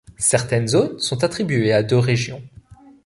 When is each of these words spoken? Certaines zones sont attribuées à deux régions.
Certaines 0.17 0.67
zones 0.67 0.97
sont 0.97 1.23
attribuées 1.23 1.73
à 1.73 1.83
deux 1.83 1.99
régions. 1.99 2.41